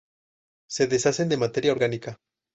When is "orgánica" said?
1.73-2.17